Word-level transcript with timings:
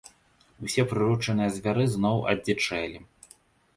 Усе 0.67 0.85
прыручаныя 0.93 1.53
звяры 1.57 1.83
зноў 1.97 2.17
адзічэлі. 2.33 2.99